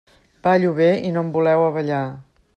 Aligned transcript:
Ballo 0.47 0.71
bé 0.79 0.87
i 1.11 1.13
no 1.17 1.25
em 1.25 1.31
voleu 1.37 1.67
a 1.67 1.71
ballar. 1.77 2.03